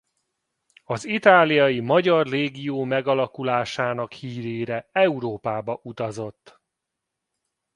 [0.83, 6.61] Az itáliai Magyar Légió megalakulásának hírére Európába utazott.